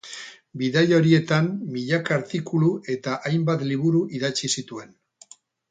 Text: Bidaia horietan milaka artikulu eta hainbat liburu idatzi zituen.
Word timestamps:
Bidaia 0.61 0.95
horietan 0.99 1.49
milaka 1.75 2.17
artikulu 2.21 2.73
eta 2.97 3.17
hainbat 3.31 3.69
liburu 3.73 4.05
idatzi 4.21 4.53
zituen. 4.61 4.97